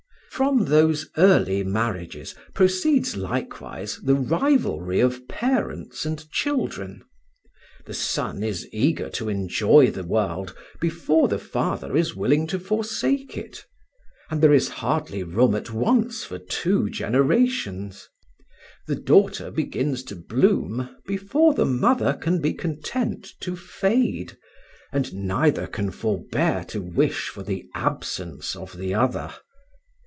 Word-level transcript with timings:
"From 0.31 0.65
those 0.65 1.07
early 1.17 1.63
marriages 1.63 2.33
proceeds 2.55 3.15
likewise 3.15 3.97
the 4.01 4.15
rivalry 4.15 4.99
of 4.99 5.27
parents 5.27 6.03
and 6.03 6.27
children: 6.31 7.03
the 7.85 7.93
son 7.93 8.41
is 8.41 8.67
eager 8.71 9.07
to 9.11 9.29
enjoy 9.29 9.91
the 9.91 10.03
world 10.05 10.55
before 10.79 11.27
the 11.27 11.37
father 11.37 11.95
is 11.95 12.15
willing 12.15 12.47
to 12.47 12.57
forsake 12.59 13.37
it, 13.37 13.67
and 14.31 14.41
there 14.41 14.53
is 14.53 14.67
hardly 14.81 15.21
room 15.21 15.53
at 15.53 15.69
once 15.71 16.23
for 16.23 16.39
two 16.39 16.89
generations. 16.89 18.09
The 18.87 18.95
daughter 18.95 19.51
begins 19.51 20.01
to 20.05 20.15
bloom 20.15 20.95
before 21.05 21.53
the 21.53 21.65
mother 21.67 22.13
can 22.15 22.41
be 22.41 22.53
content 22.55 23.31
to 23.41 23.55
fade, 23.55 24.39
and 24.91 25.13
neither 25.13 25.67
can 25.67 25.91
forbear 25.91 26.65
to 26.69 26.81
wish 26.81 27.27
for 27.29 27.43
the 27.43 27.63
absence 27.75 28.55
of 28.55 28.75
the 28.75 28.95
other. 28.95 29.35